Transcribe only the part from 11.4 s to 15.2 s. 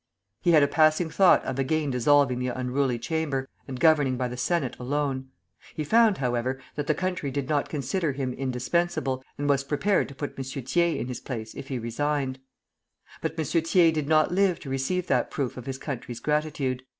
if he resigned. But M. Thiers did not live to receive